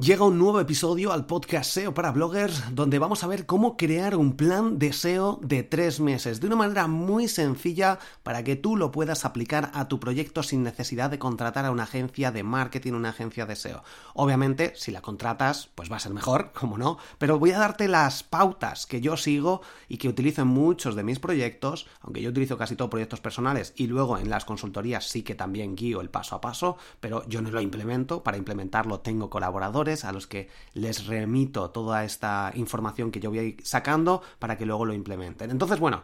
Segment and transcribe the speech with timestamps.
[0.00, 4.16] Llega un nuevo episodio al podcast SEO para bloggers donde vamos a ver cómo crear
[4.16, 8.78] un plan de SEO de tres meses de una manera muy sencilla para que tú
[8.78, 12.94] lo puedas aplicar a tu proyecto sin necesidad de contratar a una agencia de marketing,
[12.94, 13.84] una agencia de SEO.
[14.14, 17.86] Obviamente, si la contratas, pues va a ser mejor, como no, pero voy a darte
[17.86, 22.30] las pautas que yo sigo y que utilizo en muchos de mis proyectos, aunque yo
[22.30, 26.08] utilizo casi todos proyectos personales y luego en las consultorías sí que también guío el
[26.08, 30.48] paso a paso, pero yo no lo implemento, para implementarlo tengo colaboradores a los que
[30.74, 35.50] les remito toda esta información que yo voy sacando para que luego lo implementen.
[35.50, 36.02] Entonces, bueno,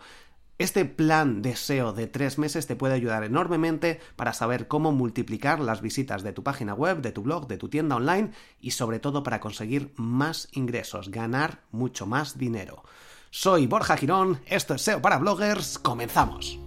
[0.59, 5.61] este plan de SEO de tres meses te puede ayudar enormemente para saber cómo multiplicar
[5.61, 8.99] las visitas de tu página web, de tu blog, de tu tienda online y sobre
[8.99, 12.83] todo para conseguir más ingresos, ganar mucho más dinero.
[13.31, 16.59] Soy Borja Girón, esto es SEO para bloggers, comenzamos.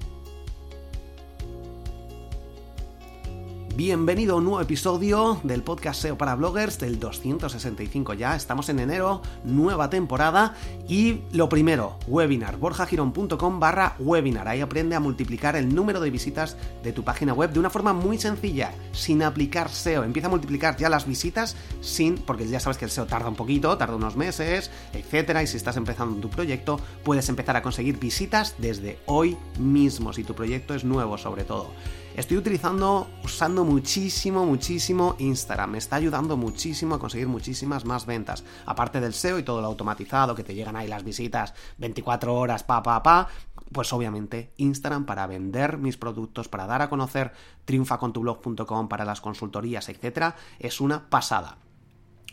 [3.80, 8.36] Bienvenido a un nuevo episodio del podcast SEO para bloggers del 265 ya.
[8.36, 10.54] Estamos en enero, nueva temporada
[10.90, 14.50] y lo primero, webinar, borjagirón.com barra webinar.
[14.50, 17.94] Ahí aprende a multiplicar el número de visitas de tu página web de una forma
[17.94, 20.04] muy sencilla, sin aplicar SEO.
[20.04, 23.36] Empieza a multiplicar ya las visitas sin, porque ya sabes que el SEO tarda un
[23.38, 25.42] poquito, tarda unos meses, etcétera.
[25.42, 30.26] Y si estás empezando tu proyecto, puedes empezar a conseguir visitas desde hoy mismo, si
[30.26, 31.70] tu proyecto es nuevo sobre todo.
[32.20, 35.72] Estoy utilizando, usando muchísimo, muchísimo Instagram.
[35.72, 38.44] Me está ayudando muchísimo a conseguir muchísimas más ventas.
[38.66, 42.64] Aparte del SEO y todo lo automatizado, que te llegan ahí las visitas 24 horas,
[42.64, 43.28] pa, pa, pa.
[43.72, 47.32] Pues obviamente Instagram para vender mis productos, para dar a conocer
[47.66, 51.60] triunfacontublog.com para las consultorías, etcétera, es una pasada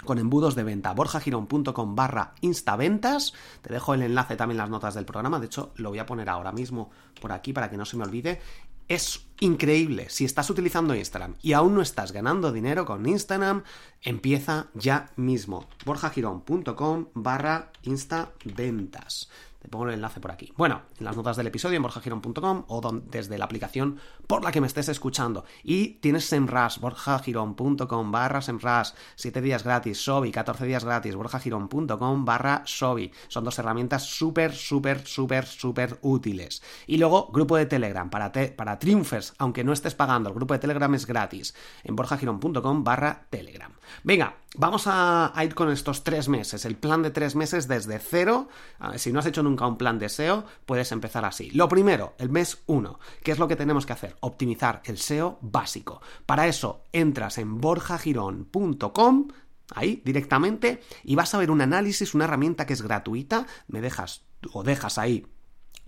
[0.04, 0.92] con embudos de venta.
[0.92, 3.32] borjagirón.com barra instaventas.
[3.62, 5.38] Te dejo el enlace también en las notas del programa.
[5.40, 8.04] De hecho, lo voy a poner ahora mismo por aquí para que no se me
[8.04, 8.40] olvide.
[8.88, 10.08] Es increíble.
[10.10, 13.64] Si estás utilizando Instagram y aún no estás ganando dinero con Instagram,
[14.02, 15.68] empieza ya mismo.
[15.84, 19.28] borjagirón.com barra instaventas
[19.68, 20.52] pongo el enlace por aquí.
[20.56, 24.60] Bueno, en las notas del episodio en borjagirón.com o desde la aplicación por la que
[24.60, 25.44] me estés escuchando.
[25.62, 32.62] Y tienes Semras, borjagirón.com barra Semras, 7 días gratis, Sobi, 14 días gratis, borjagirón.com barra
[32.64, 33.12] Sobi.
[33.28, 36.62] Son dos herramientas súper, súper, súper, súper útiles.
[36.86, 40.60] Y luego, grupo de Telegram para, para triunfers, aunque no estés pagando, el grupo de
[40.60, 41.54] Telegram es gratis,
[41.84, 43.72] en borjagirón.com barra Telegram.
[44.02, 48.48] Venga, vamos a, ir con estos tres meses, el plan de tres meses desde cero.
[48.96, 51.50] si no has hecho nunca un plan de SEO, puedes empezar así.
[51.50, 52.98] Lo primero, el mes 1.
[53.22, 54.16] ¿Qué es lo que tenemos que hacer?
[54.20, 56.02] Optimizar el SEO básico.
[56.26, 59.28] Para eso, entras en borjagirón.com
[59.74, 64.22] ahí directamente y vas a ver un análisis, una herramienta que es gratuita, me dejas
[64.52, 65.26] o dejas ahí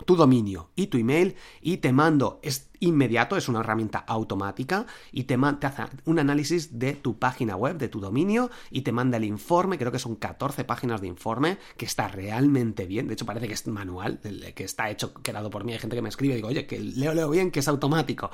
[0.05, 5.25] tu dominio y tu email y te mando, es inmediato, es una herramienta automática y
[5.25, 9.25] te, hace un análisis de tu página web, de tu dominio y te manda el
[9.25, 13.49] informe, creo que son 14 páginas de informe, que está realmente bien, de hecho parece
[13.49, 14.21] que es manual,
[14.55, 16.79] que está hecho, quedado por mí, hay gente que me escribe y digo, oye, que
[16.79, 18.31] leo, leo bien, que es automático.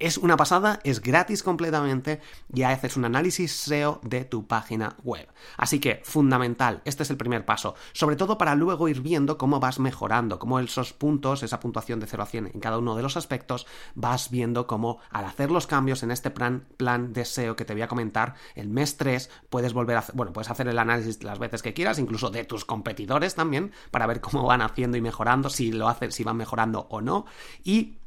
[0.00, 2.22] Es una pasada, es gratis completamente
[2.54, 5.28] y haces un análisis SEO de tu página web.
[5.58, 9.60] Así que, fundamental, este es el primer paso, sobre todo para luego ir viendo cómo
[9.60, 13.02] vas mejorando, cómo esos puntos, esa puntuación de 0 a 100 en cada uno de
[13.02, 17.54] los aspectos, vas viendo cómo al hacer los cambios en este plan, plan de SEO
[17.54, 20.66] que te voy a comentar, el mes 3 puedes volver a hacer, bueno, puedes hacer
[20.66, 24.62] el análisis las veces que quieras, incluso de tus competidores también, para ver cómo van
[24.62, 27.26] haciendo y mejorando, si lo hacen, si van mejorando o no,
[27.62, 27.98] y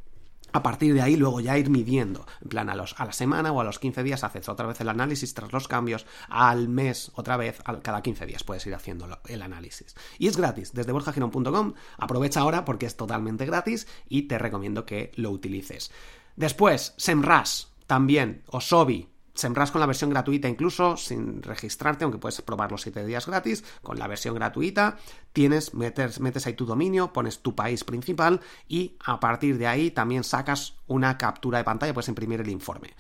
[0.54, 3.52] a partir de ahí luego ya ir midiendo, en plan a, los, a la semana
[3.52, 7.12] o a los 15 días haces otra vez el análisis tras los cambios, al mes
[7.16, 9.96] otra vez, cada 15 días puedes ir haciendo el análisis.
[10.20, 15.12] Y es gratis, desde borjagirón.com, aprovecha ahora porque es totalmente gratis y te recomiendo que
[15.16, 15.92] lo utilices.
[16.36, 22.42] Después, Semras, también, o Sobi, Sembras con la versión gratuita incluso sin registrarte, aunque puedes
[22.42, 24.98] probar los 7 días gratis, con la versión gratuita
[25.32, 29.90] tienes, metes, metes ahí tu dominio, pones tu país principal y a partir de ahí
[29.90, 32.94] también sacas una captura de pantalla, puedes imprimir el informe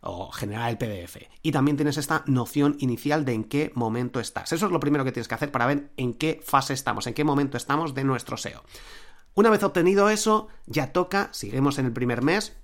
[0.00, 1.16] o generar el PDF.
[1.42, 4.52] Y también tienes esta noción inicial de en qué momento estás.
[4.52, 7.14] Eso es lo primero que tienes que hacer para ver en qué fase estamos, en
[7.14, 8.62] qué momento estamos de nuestro SEO.
[9.34, 12.56] Una vez obtenido eso, ya toca, seguimos en el primer mes,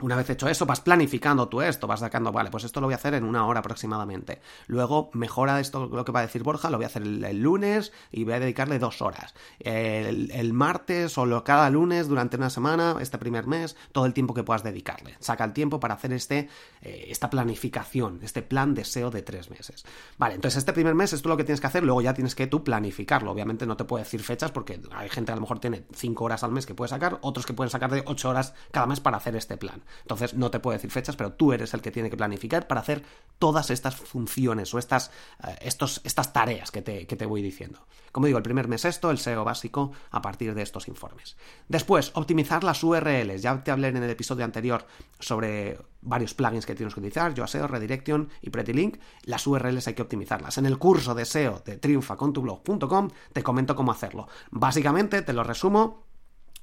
[0.00, 2.94] Una vez hecho eso, vas planificando tú esto, vas sacando, vale, pues esto lo voy
[2.94, 4.40] a hacer en una hora aproximadamente.
[4.68, 7.92] Luego, mejora esto, lo que va a decir Borja, lo voy a hacer el, lunes
[8.12, 9.34] y voy a dedicarle dos horas.
[9.58, 14.34] El, martes o lo, cada lunes durante una semana, este primer mes, todo el tiempo
[14.34, 15.16] que puedas dedicarle.
[15.18, 16.48] Saca el tiempo para hacer este,
[16.80, 19.84] eh, esta planificación, este plan de SEO de tres meses.
[20.16, 22.46] Vale, entonces este primer mes es lo que tienes que hacer, luego ya tienes que
[22.46, 23.32] tú planificarlo.
[23.32, 26.22] Obviamente no te puedo decir fechas porque hay gente que a lo mejor tiene cinco
[26.24, 29.00] horas al mes que puede sacar, otros que pueden sacar de ocho horas cada mes
[29.00, 29.82] para hacer este plan.
[30.02, 32.80] Entonces no te puedo decir fechas, pero tú eres el que tiene que planificar para
[32.80, 33.02] hacer
[33.38, 35.10] todas estas funciones o estas,
[35.46, 37.86] eh, estos, estas tareas que te, que te voy diciendo.
[38.12, 41.36] Como digo, el primer mes esto, el SEO básico a partir de estos informes.
[41.68, 43.42] Después, optimizar las URLs.
[43.42, 44.86] Ya te hablé en el episodio anterior
[45.18, 48.98] sobre varios plugins que tienes que utilizar, SEO, Redirection y PrettyLink.
[49.24, 50.58] Las URLs hay que optimizarlas.
[50.58, 54.28] En el curso de SEO de triunfacontublog.com te comento cómo hacerlo.
[54.50, 56.07] Básicamente, te lo resumo,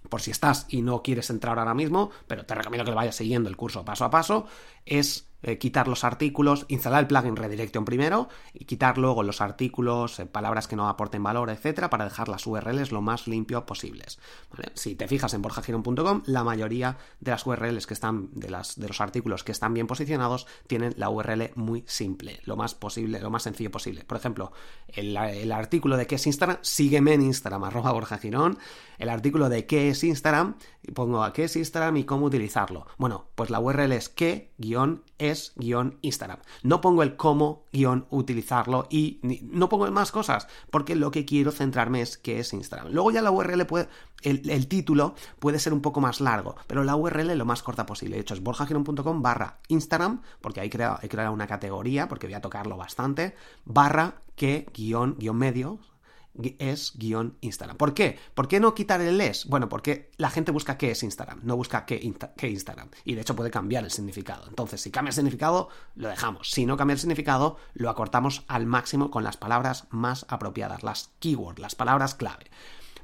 [0.09, 3.49] por si estás y no quieres entrar ahora mismo, pero te recomiendo que vayas siguiendo
[3.49, 4.47] el curso paso a paso,
[4.85, 10.19] es eh, quitar los artículos, instalar el plugin Redirection primero y quitar luego los artículos,
[10.19, 14.17] eh, palabras que no aporten valor, etcétera, para dejar las URLs lo más limpio posibles.
[14.73, 18.87] Si te fijas en borjagiron.com, la mayoría de las URLs que están, de, las, de
[18.87, 23.29] los artículos que están bien posicionados, tienen la URL muy simple, lo más posible, lo
[23.29, 24.03] más sencillo posible.
[24.03, 24.51] Por ejemplo,
[24.87, 25.15] el,
[25.51, 28.57] artículo de qué es Instagram, sígueme en Instagram, arroba borjagirón.
[28.97, 30.55] El artículo de qué es Instagram,
[30.95, 32.87] pongo a qué es Instagram y cómo utilizarlo.
[32.97, 34.09] Bueno, pues la URL es
[34.57, 35.03] guion
[35.55, 36.39] guion Instagram.
[36.63, 41.51] No pongo el cómo guion utilizarlo y no pongo más cosas, porque lo que quiero
[41.51, 42.91] centrarme es qué es Instagram.
[42.91, 43.87] Luego ya la URL puede,
[44.21, 48.15] el, título puede ser un poco más largo, pero la URL lo más corta posible.
[48.15, 52.41] De hecho, es borjagiron.com barra Instagram, porque ahí he creado una categoría, porque voy a
[52.41, 53.35] tocarlo bastante,
[53.65, 55.79] barra que guion, guion medio,
[56.59, 57.77] es guion Instagram.
[57.77, 58.17] ¿Por qué?
[58.33, 59.45] ¿Por qué no quitar el es?
[59.45, 61.99] Bueno, porque la gente busca qué es Instagram, no busca qué,
[62.41, 62.89] Instagram.
[63.03, 64.47] Y de hecho puede cambiar el significado.
[64.47, 66.51] Entonces, si cambia el significado, lo dejamos.
[66.51, 71.11] Si no cambia el significado, lo acortamos al máximo con las palabras más apropiadas, las
[71.19, 72.45] keywords, las palabras clave.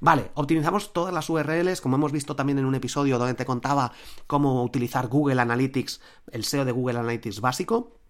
[0.03, 3.91] Vale, optimizamos todas las URLs, como hemos visto también en un episodio donde te contaba
[4.25, 6.01] cómo utilizar Google Analytics,
[6.31, 8.00] el SEO de Google Analytics básico.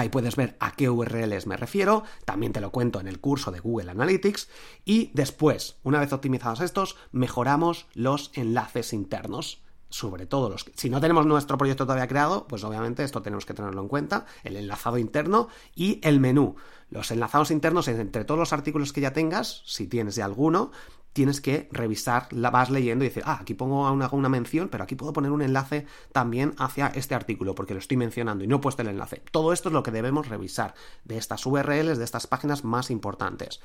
[0.00, 3.50] Ahí puedes ver a qué URLs me refiero, también te lo cuento en el curso
[3.50, 4.48] de Google Analytics
[4.86, 9.60] y después, una vez optimizados estos, mejoramos los enlaces internos
[9.90, 13.44] sobre todo los que, si no tenemos nuestro proyecto todavía creado, pues obviamente esto tenemos
[13.44, 16.56] que tenerlo en cuenta, el enlazado interno y el menú.
[16.88, 20.70] Los enlazados internos entre todos los artículos que ya tengas, si tienes ya alguno,
[21.12, 24.84] tienes que revisar, la vas leyendo y decir, ah, aquí pongo una, una, mención, pero
[24.84, 28.56] aquí puedo poner un enlace también hacia este artículo, porque lo estoy mencionando y no
[28.56, 29.22] he puesto el enlace.
[29.30, 30.74] Todo esto es lo que debemos revisar
[31.04, 33.60] de estas URLs, de estas páginas más importantes.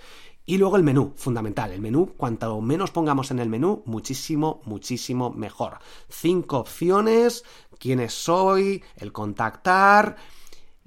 [0.46, 1.72] Y luego el menú, fundamental.
[1.72, 5.80] El menú, cuanto menos pongamos en el menú, muchísimo, muchísimo mejor.
[6.10, 7.44] Cinco opciones,
[7.80, 10.18] quiénes soy, el contactar,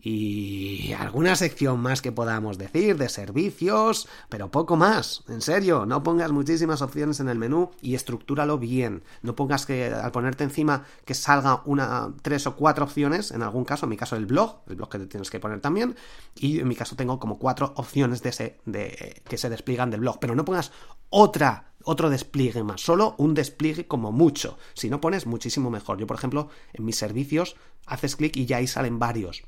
[0.00, 5.25] y alguna sección más que podamos decir de servicios, pero poco más.
[5.29, 9.03] En serio, no pongas muchísimas opciones en el menú y estructúralo bien.
[9.23, 13.65] No pongas que al ponerte encima que salga una tres o cuatro opciones, en algún
[13.65, 15.97] caso, en mi caso el blog, el blog que te tienes que poner también,
[16.37, 20.00] y en mi caso tengo como cuatro opciones de ese, de, que se despliegan del
[20.00, 20.71] blog, pero no pongas
[21.11, 24.59] otra otro despliegue más, solo un despliegue como mucho.
[24.75, 25.97] Si no pones muchísimo mejor.
[25.97, 27.56] Yo, por ejemplo, en mis servicios
[27.87, 29.45] haces clic y ya ahí salen varios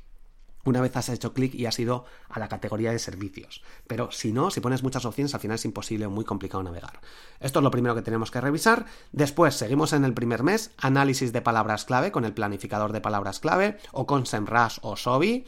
[0.63, 3.63] una vez has hecho clic y has ido a la categoría de servicios.
[3.87, 7.01] Pero si no, si pones muchas opciones, al final es imposible o muy complicado navegar.
[7.39, 8.85] Esto es lo primero que tenemos que revisar.
[9.11, 13.39] Después, seguimos en el primer mes, análisis de palabras clave con el planificador de palabras
[13.39, 15.45] clave o con SEMrush o Sobi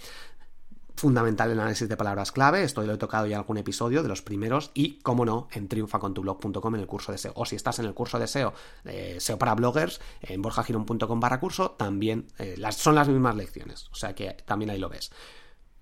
[0.96, 4.10] fundamental el análisis de palabras clave, esto lo he tocado ya en algún episodio de
[4.10, 7.34] los primeros y, como no, en triunfacontublog.com en el curso de SEO.
[7.36, 8.54] O si estás en el curso de SEO,
[9.18, 14.14] SEO para bloggers, en borjagiron.com barra curso, también eh, son las mismas lecciones, o sea
[14.14, 15.12] que también ahí lo ves.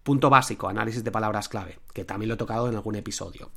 [0.04, 3.52] Punto básico, análisis de palabras clave, que también lo he tocado en algún episodio.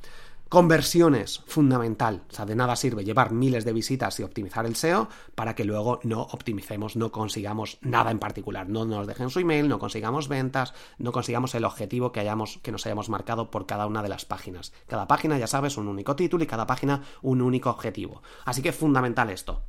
[0.49, 2.21] Conversiones, fundamental.
[2.29, 5.65] O sea, de nada sirve llevar miles de visitas y optimizar el SEO para que
[5.65, 8.69] luego no optimicemos, no consigamos nada en particular.
[8.69, 12.71] No nos dejen su email, no consigamos ventas, no consigamos el objetivo que, hayamos, que
[12.71, 14.71] nos hayamos marcado por cada una de las páginas.
[14.85, 18.21] Cada página, ya sabes, un único título y cada página un único objetivo.
[18.45, 19.63] Así que fundamental esto.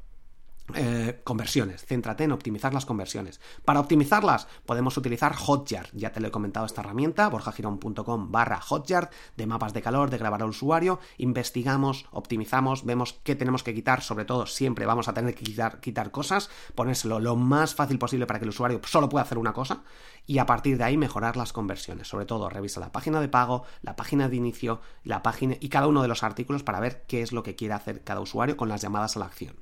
[0.74, 3.40] Eh, conversiones, céntrate en optimizar las conversiones.
[3.64, 9.10] Para optimizarlas podemos utilizar Hotjar, ya te lo he comentado esta herramienta, borjagirón.com barra Hotjar,
[9.36, 14.02] de mapas de calor, de grabar al usuario, investigamos, optimizamos, vemos qué tenemos que quitar,
[14.02, 18.26] sobre todo siempre vamos a tener que quitar, quitar cosas, ponérselo lo más fácil posible
[18.26, 19.84] para que el usuario solo pueda hacer una cosa
[20.26, 22.08] y a partir de ahí mejorar las conversiones.
[22.08, 25.86] Sobre todo revisa la página de pago, la página de inicio, la página y cada
[25.86, 28.68] uno de los artículos para ver qué es lo que quiere hacer cada usuario con
[28.68, 29.54] las llamadas a la acción.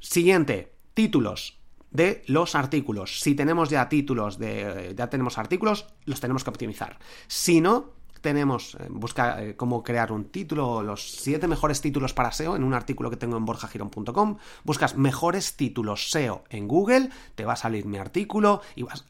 [0.00, 1.54] Siguiente, títulos.
[1.90, 3.20] de los artículos.
[3.20, 4.94] Si tenemos ya títulos de.
[4.94, 6.98] ya tenemos artículos, los tenemos que optimizar.
[7.28, 12.32] Si no, tenemos, eh, busca eh, cómo crear un título, los siete mejores títulos para
[12.32, 17.44] SEO en un artículo que tengo en borjagiron.com, buscas mejores títulos SEO en Google, te
[17.44, 19.06] va a salir mi artículo y vas...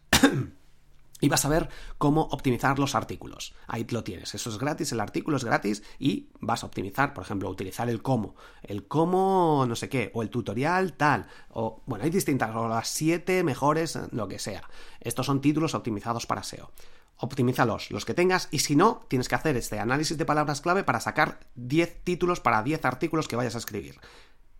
[1.20, 3.54] y vas a ver cómo optimizar los artículos.
[3.66, 7.24] Ahí lo tienes, eso es gratis, el artículo es gratis y vas a optimizar, por
[7.24, 12.04] ejemplo, utilizar el cómo, el cómo no sé qué, o el tutorial tal, o bueno,
[12.04, 14.62] hay distintas, o las siete mejores, lo que sea.
[15.00, 16.70] Estos son títulos optimizados para SEO
[17.18, 20.84] optimízalos, los que tengas, y si no, tienes que hacer este análisis de palabras clave
[20.84, 23.98] para sacar 10 títulos para 10 artículos que vayas a escribir.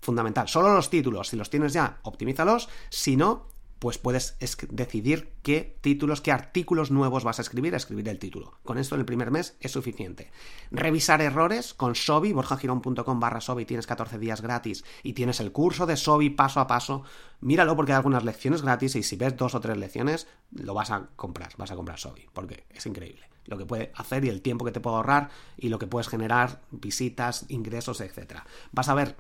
[0.00, 3.46] Fundamental, solo los títulos, si los tienes ya, optimízalos, si no,
[3.78, 4.36] pues puedes
[4.70, 8.58] decidir qué títulos, qué artículos nuevos vas a escribir, a escribir el título.
[8.64, 10.30] Con esto en el primer mes es suficiente.
[10.70, 15.86] Revisar errores con Sobi, borjagirón.com barra Sobi, tienes 14 días gratis y tienes el curso
[15.86, 17.04] de Sobi paso a paso.
[17.40, 20.90] Míralo porque hay algunas lecciones gratis y si ves dos o tres lecciones, lo vas
[20.90, 24.42] a comprar, vas a comprar Sobi, porque es increíble lo que puede hacer y el
[24.42, 28.40] tiempo que te puede ahorrar y lo que puedes generar, visitas, ingresos, etc.
[28.72, 29.16] Vas a ver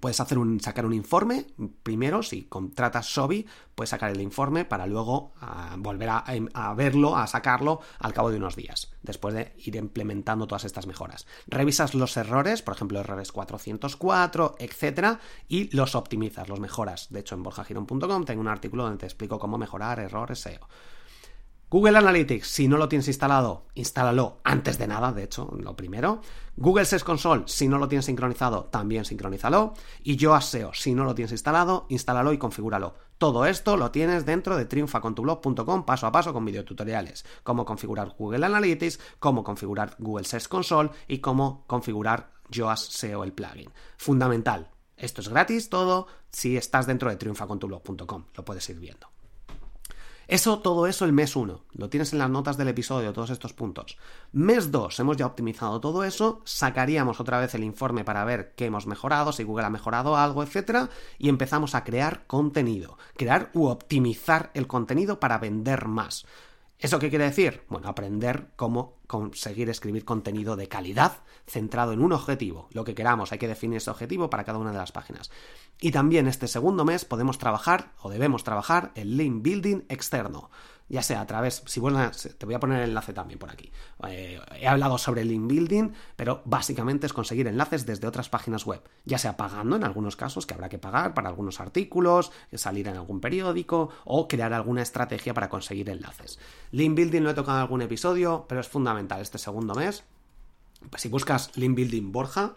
[0.00, 1.46] Puedes hacer un, sacar un informe,
[1.82, 7.26] primero, si contratas Sobi, puedes sacar el informe para luego ah, volver a, verlo, a
[7.26, 11.26] sacarlo al cabo de unos días, después de ir implementando todas estas mejoras.
[11.46, 17.08] Revisas los errores, por ejemplo, errores 404, etcétera, y los optimizas, los mejoras.
[17.10, 20.68] De hecho, en borjagiron.com tengo un artículo donde te explico cómo mejorar errores SEO.
[21.74, 26.20] Google Analytics, si no lo tienes instalado, instálalo antes de nada, de hecho, lo primero.
[26.56, 29.74] Google Search Console, si no lo tienes sincronizado, también sincronízalo.
[30.04, 32.94] Y Yoast SEO, si no lo tienes instalado, instálalo y configúralo.
[33.18, 37.24] Todo esto lo tienes dentro de triunfacontublog.com paso a paso con videotutoriales.
[37.42, 43.32] Cómo configurar Google Analytics, cómo configurar Google Search Console y cómo configurar Yoast SEO el
[43.32, 43.72] plugin.
[43.96, 44.70] Fundamental.
[44.96, 48.26] Esto es gratis todo si estás dentro de triunfacontublog.com.
[48.32, 49.08] Lo puedes ir viendo.
[50.26, 51.60] Eso, todo eso el mes 1.
[51.72, 53.98] Lo tienes en las notas del episodio, todos estos puntos.
[54.32, 58.66] Mes 2, hemos ya optimizado todo eso, sacaríamos otra vez el informe para ver qué
[58.66, 60.88] hemos mejorado, si Google ha mejorado algo, etc.
[61.18, 62.96] Y empezamos a crear contenido.
[63.16, 66.24] Crear u optimizar el contenido para vender más.
[66.84, 67.62] ¿Eso qué quiere decir?
[67.70, 73.32] Bueno, aprender cómo conseguir escribir contenido de calidad centrado en un objetivo, lo que queramos,
[73.32, 75.30] hay que definir ese objetivo para cada una de las páginas.
[75.80, 80.50] Y también este segundo mes podemos trabajar o debemos trabajar el link building externo
[80.88, 83.72] ya sea a través, si te voy a poner el enlace también por aquí.
[84.08, 88.82] Eh, he hablado sobre link building, pero básicamente es conseguir enlaces desde otras páginas web,
[89.04, 92.96] ya sea pagando en algunos casos, que habrá que pagar para algunos artículos, salir en
[92.96, 96.38] algún periódico o crear alguna estrategia para conseguir enlaces.
[96.70, 100.04] Link building lo he tocado en algún episodio, pero es fundamental este segundo mes.
[100.96, 102.54] Si buscas link building Borja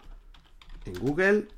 [0.84, 1.48] en Google,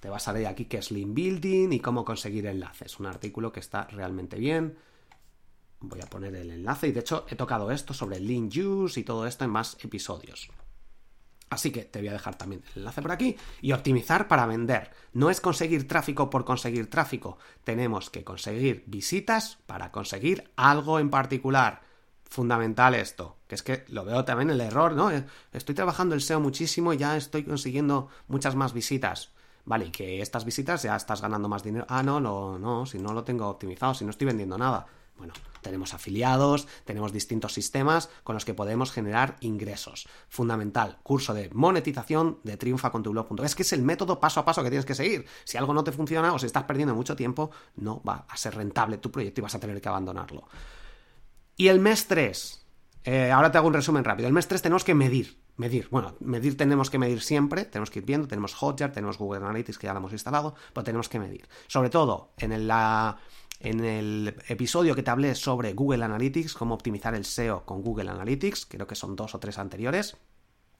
[0.00, 2.98] te va a salir aquí que es link building y cómo conseguir enlaces.
[2.98, 4.76] Un artículo que está realmente bien.
[5.80, 9.04] Voy a poner el enlace y de hecho he tocado esto sobre link use y
[9.04, 10.48] todo esto en más episodios.
[11.48, 14.90] Así que te voy a dejar también el enlace por aquí y optimizar para vender.
[15.12, 17.38] No es conseguir tráfico por conseguir tráfico.
[17.62, 21.82] Tenemos que conseguir visitas para conseguir algo en particular.
[22.24, 25.10] Fundamental esto, que es que lo veo también el error, ¿no?
[25.52, 29.30] Estoy trabajando el SEO muchísimo y ya estoy consiguiendo muchas más visitas.
[29.66, 31.84] Vale, y que estas visitas ya estás ganando más dinero.
[31.88, 34.86] Ah, no, no, no, si no lo tengo optimizado, si no estoy vendiendo nada.
[35.18, 40.06] Bueno, tenemos afiliados, tenemos distintos sistemas con los que podemos generar ingresos.
[40.28, 44.70] Fundamental, curso de monetización de triunfacontublog.es, Es que es el método paso a paso que
[44.70, 45.26] tienes que seguir.
[45.44, 48.54] Si algo no te funciona o si estás perdiendo mucho tiempo, no va a ser
[48.54, 50.46] rentable tu proyecto y vas a tener que abandonarlo.
[51.56, 52.66] Y el mes 3,
[53.04, 54.28] eh, ahora te hago un resumen rápido.
[54.28, 55.45] El mes 3 tenemos que medir.
[55.56, 59.40] Medir, bueno, medir tenemos que medir siempre, tenemos que ir viendo, tenemos Hotjar, tenemos Google
[59.40, 61.48] Analytics que ya lo hemos instalado, pero tenemos que medir.
[61.66, 62.70] Sobre todo en el,
[63.60, 68.10] en el episodio que te hablé sobre Google Analytics, cómo optimizar el SEO con Google
[68.10, 70.18] Analytics, creo que son dos o tres anteriores,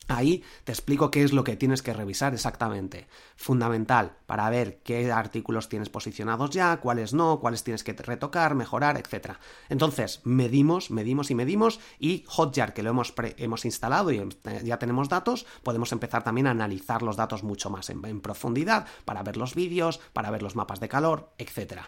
[0.08, 3.08] Ahí te explico qué es lo que tienes que revisar exactamente.
[3.34, 8.98] Fundamental para ver qué artículos tienes posicionados ya, cuáles no, cuáles tienes que retocar, mejorar,
[8.98, 9.32] etc.
[9.68, 14.78] Entonces, medimos, medimos y medimos y Hotjar, que lo hemos, hemos instalado y eh, ya
[14.78, 19.24] tenemos datos, podemos empezar también a analizar los datos mucho más en, en profundidad para
[19.24, 21.80] ver los vídeos, para ver los mapas de calor, etc.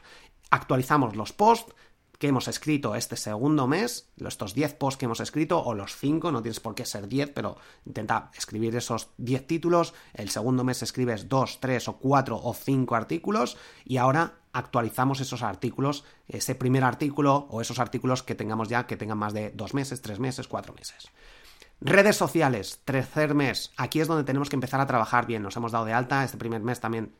[0.50, 1.72] Actualizamos los posts,
[2.18, 6.32] que hemos escrito este segundo mes, estos 10 posts que hemos escrito, o los 5,
[6.32, 7.56] no tienes por qué ser 10, pero
[7.86, 12.94] intenta escribir esos 10 títulos, el segundo mes escribes 2, 3 o 4 o 5
[12.96, 18.86] artículos y ahora actualizamos esos artículos, ese primer artículo o esos artículos que tengamos ya
[18.86, 21.10] que tengan más de 2 meses, 3 meses, 4 meses.
[21.80, 25.70] Redes sociales, tercer mes, aquí es donde tenemos que empezar a trabajar bien, nos hemos
[25.70, 27.14] dado de alta, este primer mes también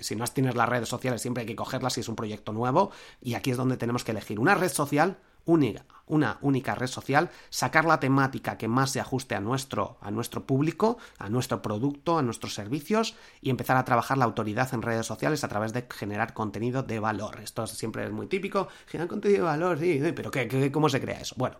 [0.00, 2.90] Si no tienes las redes sociales, siempre hay que cogerlas si es un proyecto nuevo.
[3.20, 7.30] Y aquí es donde tenemos que elegir una red social única, una única red social,
[7.48, 12.18] sacar la temática que más se ajuste a nuestro, a nuestro público, a nuestro producto,
[12.18, 15.86] a nuestros servicios y empezar a trabajar la autoridad en redes sociales a través de
[15.88, 17.40] generar contenido de valor.
[17.40, 21.20] Esto siempre es muy típico, generar contenido de valor, sí, pero ¿qué, cómo se crea
[21.20, 21.34] eso?
[21.38, 21.58] Bueno,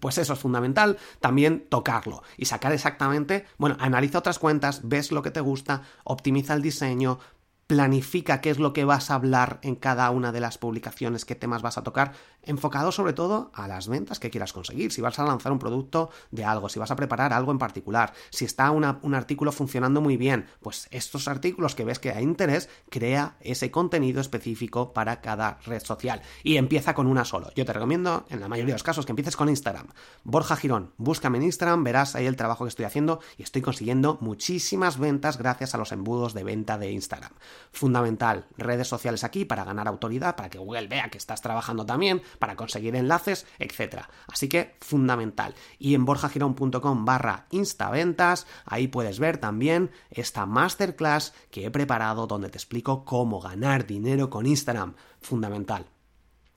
[0.00, 5.22] pues eso es fundamental, también tocarlo y sacar exactamente, bueno, analiza otras cuentas, ves lo
[5.22, 7.18] que te gusta, optimiza el diseño,
[7.66, 11.34] planifica qué es lo que vas a hablar en cada una de las publicaciones, qué
[11.34, 12.12] temas vas a tocar,
[12.44, 14.92] enfocado sobre todo a las ventas que quieras conseguir.
[14.92, 18.12] Si vas a lanzar un producto de algo, si vas a preparar algo en particular,
[18.30, 22.68] si está un artículo funcionando muy bien, pues estos artículos que ves que hay interés,
[22.90, 27.50] crea ese contenido específico para cada red social y empieza con una solo.
[27.54, 29.88] Yo te recomiendo, en la mayoría de los casos, que empieces con Instagram.
[30.24, 34.18] Borja Girón, búscame en Instagram, verás ahí el trabajo que estoy haciendo y estoy consiguiendo
[34.20, 37.32] muchísimas ventas gracias a los embudos de venta de Instagram
[37.72, 38.46] fundamental.
[38.56, 42.56] Redes sociales aquí para ganar autoridad, para que Google vea que estás trabajando también, para
[42.56, 44.02] conseguir enlaces, etc.
[44.26, 45.54] Así que fundamental.
[45.78, 52.50] Y en borjagirón.com barra instaventas, ahí puedes ver también esta masterclass que he preparado donde
[52.50, 54.94] te explico cómo ganar dinero con Instagram.
[55.20, 55.86] Fundamental.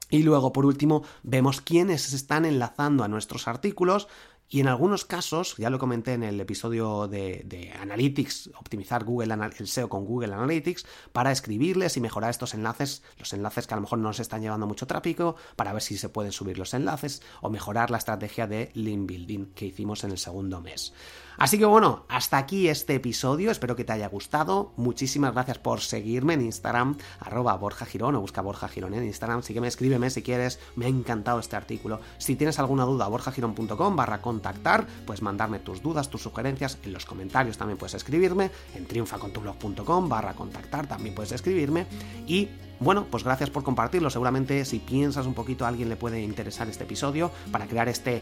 [0.10, 4.08] Y luego, por último, vemos quiénes se están enlazando a nuestros artículos
[4.48, 9.68] y en algunos casos, ya lo comenté en el episodio de, Analytics, optimizar Google el
[9.68, 13.82] SEO con Google Analytics, para escribirles y mejorar estos enlaces, los enlaces que a lo
[13.82, 17.24] mejor no nos están llevando mucho tráfico, para ver si se pueden subir los enlaces
[17.42, 20.94] o mejorar la estrategia de link building que hicimos en el segundo mes.
[21.38, 24.72] Así que bueno, hasta aquí este episodio, espero que te haya gustado.
[24.78, 29.44] Muchísimas gracias por seguirme en Instagram, arroba Borja Girón o busca Borja Girón en Instagram.
[29.44, 32.00] Sígueme, escríbeme si quieres, me ha encantado este artículo.
[32.20, 37.06] Si tienes alguna duda, borjagirón.com barra contactar, puedes mandarme tus dudas, tus sugerencias en los
[37.06, 41.86] comentarios, también puedes escribirme, en triunfacontublog.com barra contactar, también puedes escribirme
[42.27, 42.50] y
[42.82, 44.10] bueno, pues gracias por compartirlo.
[44.10, 48.22] Seguramente si piensas un poquito a alguien le puede interesar este episodio para crear este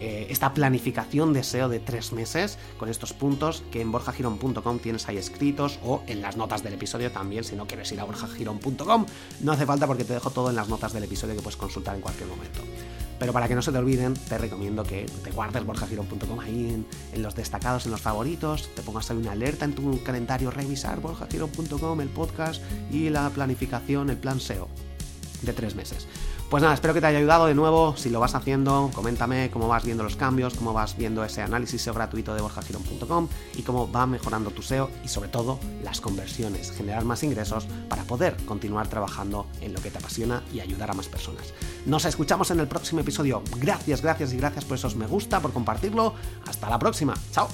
[0.00, 5.06] eh, esta planificación de SEO de tres meses con estos puntos que en borjagirón.com tienes
[5.08, 9.06] ahí escritos o en las notas del episodio también si no quieres ir a borjagirón.com
[9.40, 11.96] no hace falta porque te dejo todo en las notas del episodio que puedes consultar
[11.96, 12.60] en cualquier momento.
[13.18, 17.22] Pero para que no se te olviden, te recomiendo que te guardes borjagirón.com ahí en,
[17.22, 22.00] los destacados, en los favoritos, te pongas ahí una alerta en tu calendario, revisar borjagirón.com,
[22.00, 24.68] el podcast y la planificación, el plan SEO
[25.42, 26.06] de tres meses.
[26.48, 27.96] Pues nada, espero que te haya ayudado de nuevo.
[27.96, 31.82] Si lo vas haciendo, coméntame cómo vas viendo los cambios, cómo vas viendo ese análisis
[31.82, 36.72] SEO gratuito de borjagirón.com y cómo va mejorando tu SEO y sobre todo las conversiones,
[36.72, 40.94] generar más ingresos para poder continuar trabajando en lo que te apasiona y ayudar a
[40.94, 41.54] más personas.
[41.86, 43.42] Nos escuchamos en el próximo episodio.
[43.58, 46.14] Gracias, gracias y gracias por esos me gusta, por compartirlo.
[46.46, 47.14] Hasta la próxima.
[47.32, 47.48] Chao.